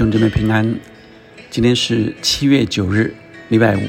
[0.00, 0.74] 兄弟们平安，
[1.50, 3.12] 今天是七月九日，
[3.50, 3.80] 礼拜五，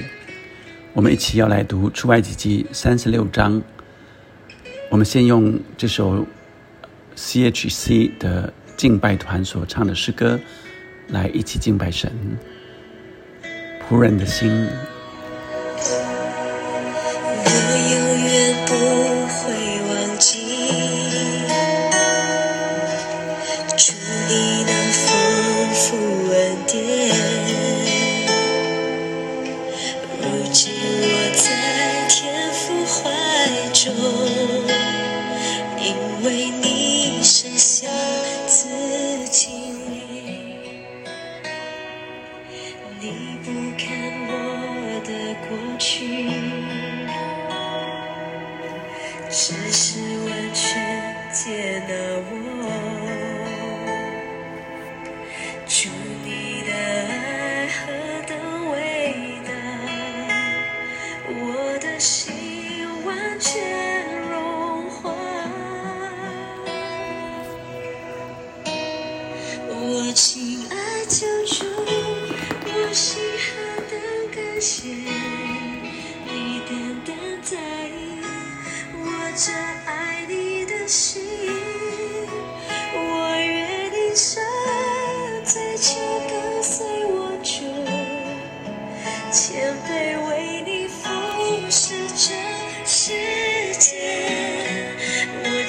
[0.92, 3.62] 我们一起要来读出埃及记三十六章。
[4.90, 6.28] 我们先用这首
[7.16, 10.38] C.H.C 的敬拜团所唱的诗歌
[11.08, 12.12] 来一起敬拜神。
[13.88, 14.68] 仆人的心，
[17.46, 17.50] 我
[17.90, 19.01] 永远不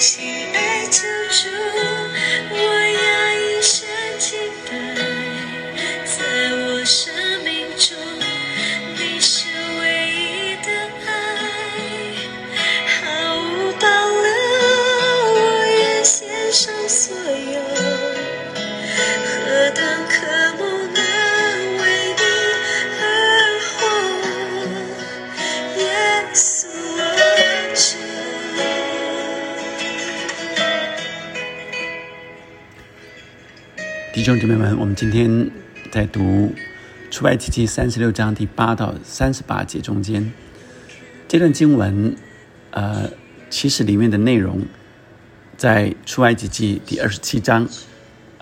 [0.02, 0.31] 我
[34.12, 35.50] 弟兄姊妹们，我们今天
[35.90, 36.52] 在读
[37.10, 40.30] 出埃及记三十六章第八到三十八节中间
[41.26, 42.14] 这段经文，
[42.72, 43.10] 呃，
[43.48, 44.66] 其实里面的内容
[45.56, 47.66] 在出埃及记第二十七章，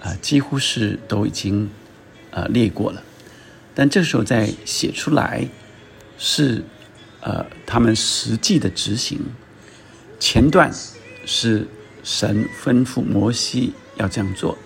[0.01, 1.71] 啊、几乎是都已经
[2.33, 3.01] 呃列过了，
[3.73, 5.47] 但这时候再写出来
[6.19, 6.65] 是
[7.21, 9.21] 呃他们实际的执行。
[10.19, 10.69] 前段
[11.25, 11.69] 是
[12.03, 14.59] 神吩咐摩西要这样做。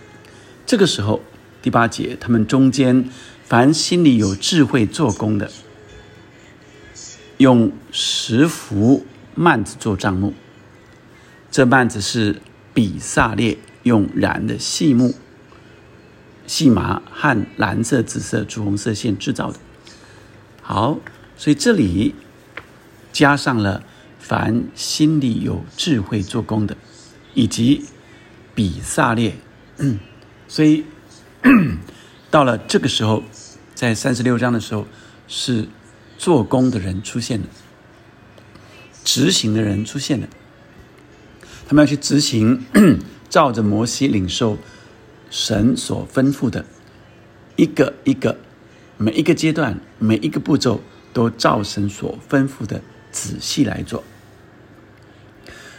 [0.75, 1.21] 这个时候，
[1.63, 3.09] 第八节，他们中间
[3.45, 5.49] 凡心里有智慧做工的，
[7.37, 10.35] 用十幅幔子做帐幕。
[11.49, 12.43] 这幔子是
[12.75, 15.15] 比萨列用染的细木、
[16.45, 19.61] 细麻和蓝色、紫色、朱红色线制造的。
[20.61, 20.99] 好，
[21.37, 22.17] 所以这里
[23.13, 23.85] 加上了
[24.19, 26.77] 凡心里有智慧做工的，
[27.35, 27.85] 以及
[28.57, 29.37] 比萨列。
[30.49, 30.85] 所以
[32.31, 33.23] 到了这个时候，
[33.75, 34.87] 在三十六章的时候，
[35.27, 35.69] 是
[36.17, 37.47] 做工的人出现了，
[39.05, 40.29] 执行的人出现了。
[41.67, 42.65] 他们要去执行，
[43.31, 44.59] 照着摩西领受
[45.31, 46.65] 神所吩咐的，
[47.57, 48.39] 一个一个，
[48.97, 50.81] 每一个阶段，每一个步骤，
[51.13, 54.05] 都照神所吩咐的仔细来做。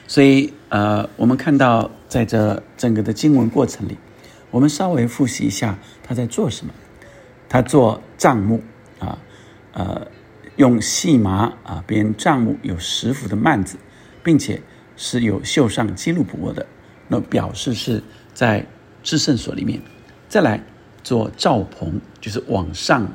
[0.07, 3.97] 所以，呃，我们看到在这整个的经文过程里，
[4.55, 6.73] 我们稍微复习一下他在做什么。
[7.49, 8.63] 他做帐幕
[8.99, 9.19] 啊，
[9.73, 10.07] 呃，
[10.55, 13.77] 用细麻啊编帐幕，有十幅的幔子，
[14.23, 14.61] 并且
[14.95, 16.65] 是有绣上基路伯的，
[17.09, 18.01] 那表示是
[18.33, 18.65] 在
[19.03, 19.81] 至圣所里面。
[20.29, 20.63] 再来
[21.03, 23.11] 做罩棚，就是往上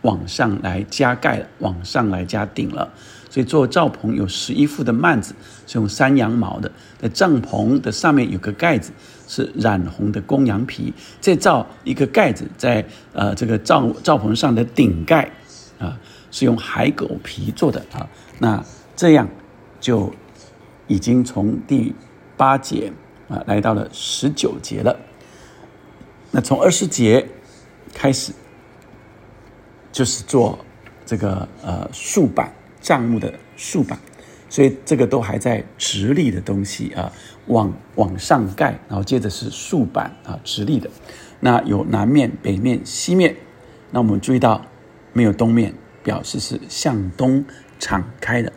[0.00, 2.92] 往上来加盖了，往上来加顶了。
[3.32, 5.34] 所以做罩棚有十一副的幔子，
[5.66, 6.70] 是用山羊毛的。
[6.98, 8.92] 在帐篷的上面有个盖子，
[9.26, 10.92] 是染红的公羊皮。
[11.18, 12.84] 再造一个盖子，在
[13.14, 15.30] 呃这个罩罩棚上的顶盖
[15.78, 15.98] 啊，
[16.30, 18.06] 是用海狗皮做的啊。
[18.38, 18.62] 那
[18.94, 19.26] 这样
[19.80, 20.12] 就
[20.86, 21.94] 已经从第
[22.36, 22.92] 八节
[23.30, 24.94] 啊来到了十九节了。
[26.30, 27.26] 那从二十节
[27.94, 28.34] 开始，
[29.90, 30.58] 就是做
[31.06, 32.52] 这个呃竖板。
[32.82, 33.98] 账目的竖板，
[34.50, 37.10] 所以这个都还在直立的东西啊，
[37.46, 40.90] 往往上盖，然后接着是竖板啊，直立的。
[41.40, 43.34] 那有南面、北面、西面，
[43.92, 44.66] 那我们注意到
[45.12, 47.44] 没有东面，表示是向东
[47.78, 48.52] 敞开的。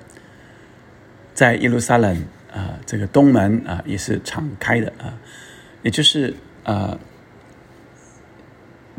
[1.34, 5.18] 在耶路撒冷啊，这个东门啊也是敞开的啊，
[5.84, 6.34] 也就是
[6.64, 6.98] 呃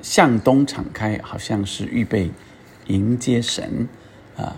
[0.02, 2.30] 向东敞开，好像是预备
[2.86, 3.88] 迎接神
[4.36, 4.56] 啊。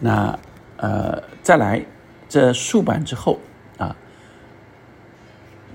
[0.00, 0.36] 那
[0.76, 1.84] 呃，再来
[2.28, 3.38] 这竖板之后
[3.78, 3.94] 啊，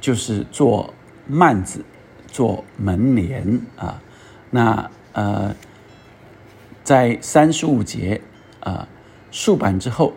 [0.02, 0.94] 就是做
[1.30, 1.86] 幔子，
[2.28, 4.02] 做门帘啊。
[4.50, 5.56] 那呃，
[6.84, 8.20] 在三十五节
[8.60, 8.88] 啊，
[9.32, 10.14] 竖板之后。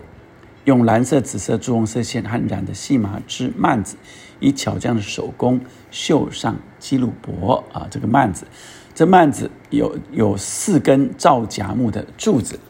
[0.65, 3.97] 用蓝色、紫色、朱红色线和染的细麻织幔子，
[4.39, 5.59] 以巧匠的手工
[5.91, 8.47] 绣上基路伯啊，这个幔子，
[8.95, 12.61] 这幔子有有四根皂荚木的柱子，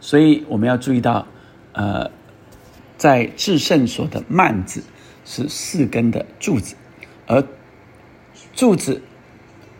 [0.00, 1.26] 所以我们要注意到，
[1.72, 2.10] 呃，
[2.96, 4.82] 在至圣所的幔子
[5.24, 6.74] 是四根的柱子，
[7.26, 7.44] 而
[8.54, 9.02] 柱子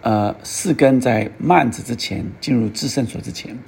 [0.03, 3.59] 呃四根在幔子之前进入至圣所之前。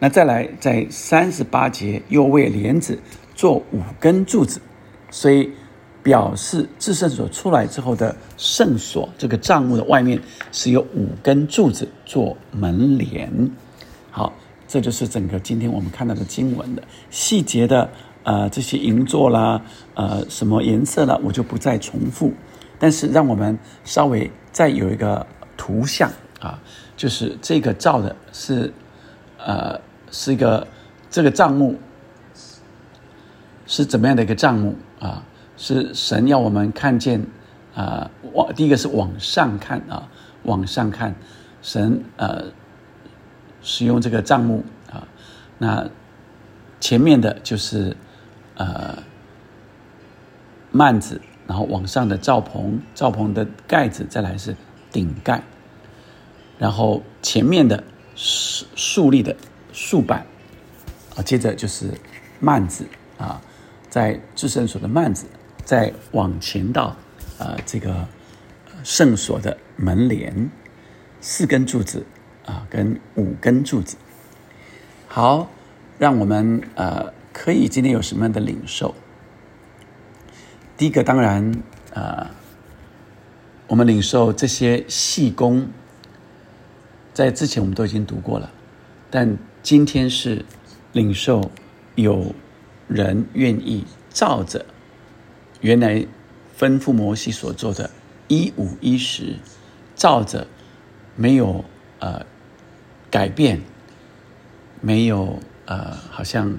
[0.00, 3.00] 那再来，在三十八节又为帘子
[3.34, 4.60] 做五根柱子，
[5.10, 5.50] 所以
[6.04, 10.20] 表示至圣所出来之后的圣所这个帐幕的外面
[10.52, 13.50] 是有五根柱子做门帘。
[14.12, 14.32] 好，
[14.68, 17.90] 这就是整个今天我们看到的经文的细节的
[18.22, 19.60] 呃这些银座啦，
[19.94, 22.32] 呃什么颜色啦，我就不再重复。
[22.78, 25.26] 但是让我们稍微再有一个
[25.56, 26.62] 图像啊，
[26.96, 28.72] 就是这个照的是
[29.44, 29.80] 呃。
[30.10, 30.66] 是一个
[31.10, 31.76] 这个账目
[33.66, 35.22] 是怎么样的一个账目啊？
[35.58, 37.22] 是神要我们看见
[37.74, 40.08] 啊，往第一个是往上看啊，
[40.44, 41.14] 往上看，
[41.60, 42.44] 神呃
[43.68, 45.06] 使用这个账目啊，
[45.58, 45.90] 那
[46.80, 47.94] 前面的就是
[48.54, 48.96] 呃
[50.72, 54.56] 幔子，然后往上的罩棚，罩棚的盖子，再来是
[54.90, 55.42] 顶盖，
[56.58, 57.84] 然后前面的
[58.16, 59.36] 竖竖立的。
[59.70, 60.26] 竖板
[61.14, 61.92] 啊，接着就是
[62.40, 62.84] 幔子
[63.16, 63.40] 啊，
[63.88, 65.26] 在至圣所的幔子，
[65.62, 66.96] 再往前到
[67.38, 68.08] 呃这个
[68.82, 70.50] 圣所的门帘，
[71.20, 72.04] 四根柱子
[72.48, 73.96] 啊，跟五根柱子。
[75.06, 75.48] 好，
[75.98, 78.94] 让我们呃可以今天有什么样的领受？
[80.76, 81.62] 第一个当然
[81.94, 82.30] 啊，
[83.68, 85.68] 我们领受这些细工，
[87.12, 88.50] 在之前我们都已经读过了，
[89.10, 89.36] 但。
[89.60, 90.46] 今天是
[90.92, 91.50] 领受
[91.94, 92.32] 有
[92.86, 94.64] 人愿意照着
[95.60, 96.06] 原来
[96.58, 97.90] 吩咐摩西所做的
[98.28, 99.34] 一五一十，
[99.94, 100.46] 照着
[101.16, 101.62] 没有
[101.98, 102.24] 呃
[103.10, 103.62] 改变，
[104.80, 106.58] 没有呃好像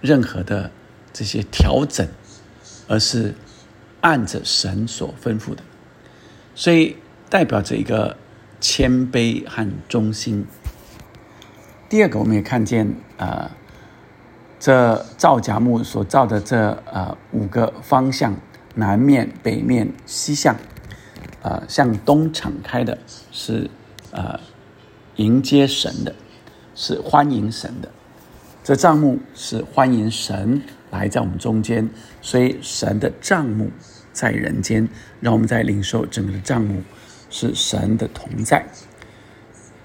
[0.00, 0.70] 任何的
[1.12, 2.06] 这些调整，
[2.88, 3.34] 而是
[4.00, 5.62] 按着神所吩咐的，
[6.54, 6.96] 所以
[7.28, 8.16] 代表着一个
[8.60, 10.46] 谦卑和忠心。
[11.88, 13.50] 第二个，我们也看见啊，
[14.60, 18.36] 这造甲木所造的这呃五个方向，
[18.74, 20.54] 南面、北面、西向，
[21.42, 22.98] 呃，向东敞开的，
[23.32, 23.70] 是
[24.10, 24.38] 呃
[25.18, 26.12] 迎接神的，
[26.74, 27.88] 是欢迎神的。
[28.64, 30.60] 这帐幕是欢迎神
[30.90, 31.88] 来在我们中间，
[32.20, 33.70] 所以神的帐幕
[34.12, 34.88] 在人间，
[35.20, 36.82] 让我们在领受整个的帐幕
[37.30, 38.66] 是神的同在。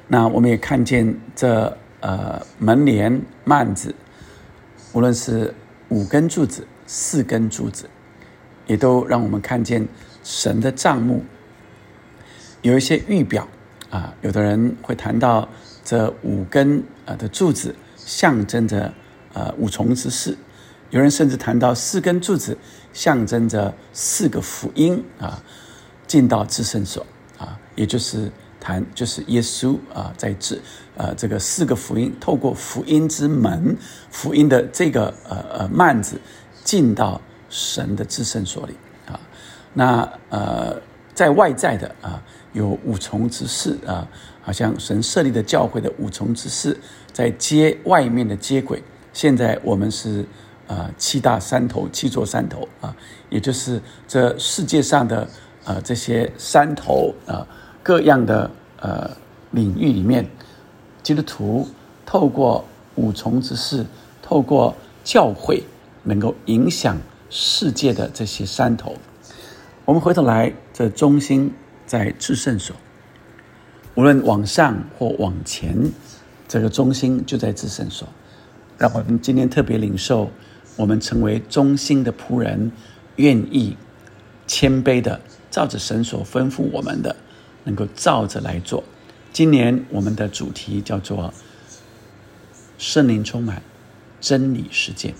[0.08, 1.78] 那我们也看见这。
[2.06, 3.96] 呃，门帘、幔子，
[4.92, 5.54] 无论是
[5.88, 7.90] 五根柱子、四根柱子，
[8.68, 9.88] 也都让我们看见
[10.22, 11.24] 神的账目。
[12.62, 13.48] 有一些预表
[13.94, 15.48] 啊，有的人会谈到
[15.86, 18.92] 这五根啊的柱子象征着
[19.34, 20.36] 呃五重之事，
[20.90, 22.58] 有人甚至谈到四根柱子
[22.92, 25.40] 象征着四个福音啊
[26.08, 27.06] 进到至圣所
[27.38, 28.32] 啊，也就是。
[28.66, 30.58] 谈就是耶稣啊，在这
[30.96, 33.76] 呃这个四个福音，透过福音之门，
[34.10, 36.18] 福音的这个呃呃幔子，
[36.64, 37.20] 进到
[37.50, 38.74] 神的至圣所里
[39.06, 39.20] 啊。
[39.74, 40.82] 那呃
[41.14, 44.08] 在外在的啊，有五重之事啊，
[44.42, 46.80] 好像神设立的教会的五重之事，
[47.12, 48.82] 在接外面的接轨。
[49.12, 50.26] 现在我们是
[50.68, 52.96] 呃七大山头，七座山头啊，
[53.30, 55.28] 也就是这世界上的
[55.66, 57.46] 呃这些山头啊。
[57.84, 59.12] 各样的呃
[59.52, 60.26] 领域里面，
[61.04, 61.68] 基督徒
[62.06, 62.64] 透过
[62.96, 63.86] 五重之事，
[64.22, 65.62] 透过教会，
[66.04, 66.98] 能够影响
[67.30, 68.96] 世界的这些山头。
[69.84, 71.54] 我们回头来，这中心
[71.86, 72.76] 在至圣所，
[73.96, 75.92] 无论往上或往前，
[76.48, 78.08] 这个中心就在至圣所。
[78.78, 80.32] 让我们今天特别领受，
[80.76, 82.72] 我们成为中心的仆人，
[83.18, 83.78] 愿意
[84.48, 85.22] 谦卑的
[85.52, 87.16] 照着神所吩咐我们的。
[87.66, 88.84] 能够照着来做。
[89.32, 91.34] 今年我们的主题叫做
[92.78, 93.62] “圣灵充满
[94.20, 95.14] 真理实践”，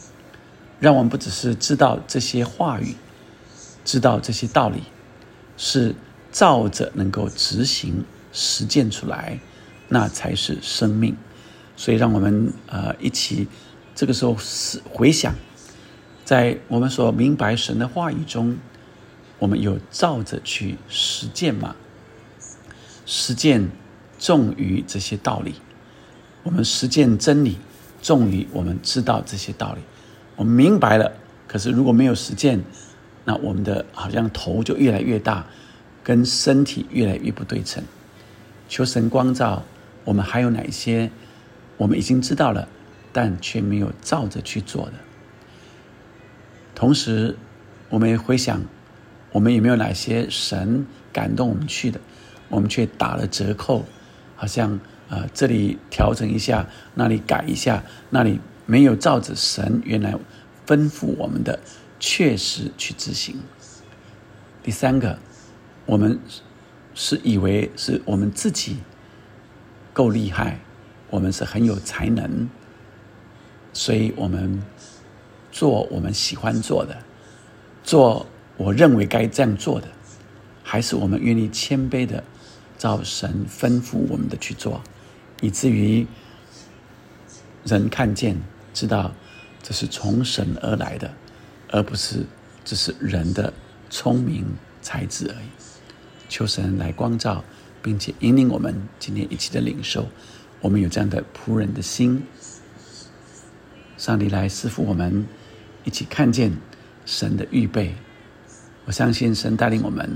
[0.82, 2.96] 让我们不只是知道这些话语，
[3.86, 4.84] 知道这些道理，
[5.56, 5.96] 是
[6.34, 9.40] 照着能够执行实践出来，
[9.88, 11.16] 那才是生命。
[11.78, 13.48] 所以，让我们呃一起，
[13.96, 15.34] 这个时候是回想，
[16.26, 18.58] 在我们所明白神的话语中，
[19.40, 21.76] 我们有照着去实践吗？
[23.06, 23.70] 实践
[24.18, 25.56] 重于这些道理。
[26.44, 27.58] 我们实践真理
[28.02, 29.82] 重于我们知道这些道理。
[30.36, 31.12] 我们明白了，
[31.48, 32.64] 可是如果没有实践，
[33.26, 35.46] 那我们的好像头就越来越大，
[36.04, 37.84] 跟身体越来越不对称。
[38.68, 39.64] 求神光照，
[40.04, 41.10] 我们还有哪些
[41.78, 42.68] 我们已经知道了，
[43.12, 44.94] 但却没有照着去做的？
[46.76, 47.38] 同时，
[47.90, 48.62] 我们也回想，
[49.32, 52.00] 我们有没有哪些神感动我们去的，
[52.50, 53.86] 我们却打了折扣，
[54.36, 54.80] 好像
[55.10, 60.16] 呃这里调整一下，那里改一下，那里没有照着神原来
[60.68, 61.60] 吩咐我们的。
[62.06, 63.40] 确实去执行。
[64.62, 65.18] 第三个，
[65.86, 66.20] 我们
[66.94, 68.78] 是以为是我们自己
[69.94, 70.60] 够厉害，
[71.10, 72.48] 我们是很有才能，
[73.74, 74.64] 所以我们
[75.52, 76.98] 做我们喜欢做的，
[77.84, 78.26] 做
[78.58, 79.88] 我认为该这样做的，
[80.64, 82.24] 还是我们愿意谦卑的
[82.78, 84.82] 照神吩咐我们的去做，
[85.42, 86.08] 以至于
[87.64, 88.36] 人看见
[88.74, 89.12] 知道
[89.62, 91.12] 这是从神而来的。
[91.76, 92.24] 而不是
[92.64, 93.52] 只是人的
[93.90, 94.46] 聪明
[94.80, 95.63] 才智而已。
[96.34, 97.44] 求神来光照，
[97.84, 100.08] 并且引领我们今天一起的领受。
[100.62, 102.24] 我们有这样的仆人的心，
[104.00, 105.28] 上帝来师傅我们，
[105.84, 106.52] 一起看见
[107.06, 107.94] 神的预备。
[108.86, 110.10] 我相信神带领我们，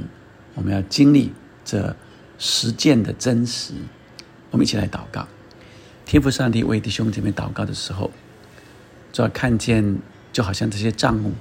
[0.56, 1.32] 我们要经历
[1.64, 1.96] 这
[2.40, 3.76] 实践的真实。
[4.50, 5.28] 我们一起来祷告，
[6.04, 8.10] 天父上帝为弟兄姐妹祷告的时候，
[9.12, 10.00] 就要看见。
[10.34, 11.32] 就好像这些账目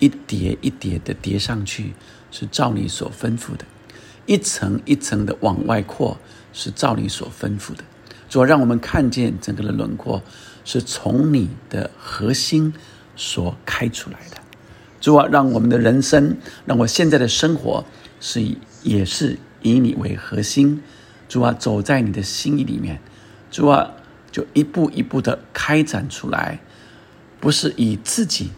[0.00, 1.92] 一叠一叠的叠上去，
[2.32, 3.64] 是照你所吩咐的；
[4.28, 6.16] 一层一层的往外扩，
[6.52, 7.82] 是照你所吩咐的。
[8.28, 10.22] 主要让我们看见整个的轮廓
[10.66, 12.74] 是从你的核心
[13.16, 14.36] 所开出来的。
[15.00, 17.82] 主啊，让我们的人生，让我现在的生活
[18.20, 20.82] 是以也是以你为核心。
[21.26, 23.00] 主啊，走在你的心意里面，
[23.50, 23.92] 主啊，
[24.30, 26.60] 就一步一步的开展出来。
[27.40, 28.50] 不是以自己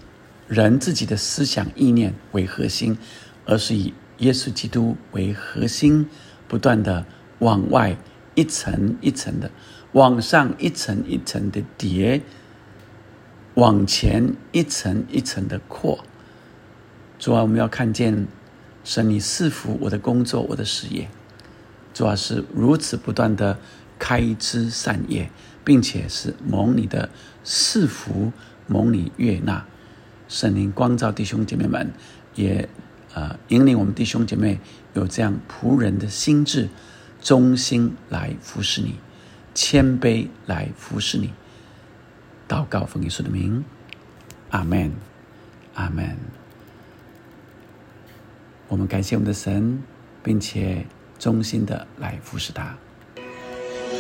[0.49, 2.99] 人自己的思想意念为核心，
[3.45, 6.09] 而是以耶稣基督为核心，
[6.49, 7.05] 不断的
[7.41, 7.99] 往外
[8.35, 9.51] 一层一层的
[9.93, 12.23] 往上一层一层的叠，
[13.55, 16.05] 往前一层一层的扩。
[17.19, 18.27] 主啊，我们要看见
[18.85, 21.09] 神你赐福我的工作，我的事业，
[21.93, 23.59] 主要是如此不断的
[23.99, 25.31] 开枝散叶，
[25.65, 27.11] 并且是蒙你的
[27.45, 28.33] 赐福。
[28.73, 29.67] 蒙你悦纳，
[30.29, 31.91] 圣灵光照弟兄姐妹们，
[32.37, 32.69] 也
[33.15, 34.59] 呃引领我们弟兄姐妹
[34.95, 36.69] 有这样仆人的心智，
[37.21, 38.95] 忠心来服侍你，
[39.55, 41.33] 谦卑来服侍你。
[42.49, 43.65] 祷告奉耶稣的名，
[44.51, 44.93] 阿门，
[45.75, 46.17] 阿门。
[48.69, 49.83] 我们感谢我们的神，
[50.23, 50.87] 并且
[51.19, 52.77] 忠心的来服侍他。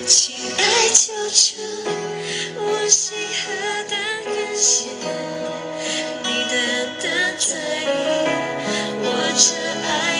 [0.06, 1.60] 亲爱救主，
[2.56, 3.98] 我心何等。
[4.56, 4.90] 谢
[6.22, 6.54] 你的
[7.00, 7.04] 大
[7.38, 7.48] 罪，
[9.90, 10.19] 只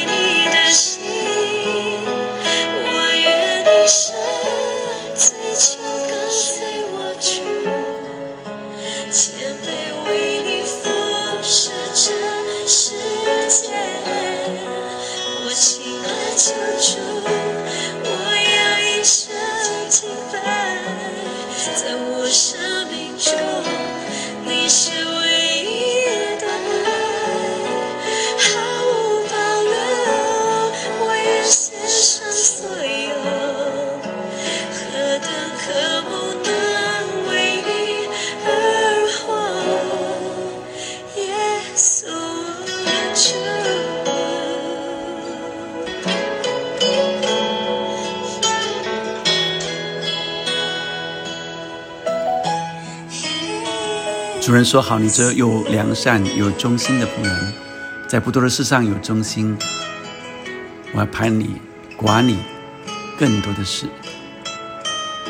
[54.40, 57.52] 主人说：“好，你这有良善、有忠心的仆人，
[58.08, 59.56] 在不多的事上有忠心，
[60.92, 61.60] 我要派你
[61.94, 62.38] 管你
[63.18, 63.86] 更多的事。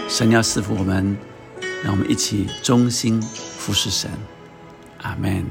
[0.08, 1.18] 神要赐福我们，
[1.82, 3.20] 让我们一起忠心
[3.58, 4.08] 服侍神。
[5.02, 5.44] 阿门。”